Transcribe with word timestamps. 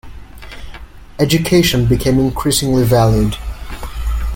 Education 1.19 1.85
became 1.85 2.17
increasingly 2.17 2.83
valued. 2.83 3.37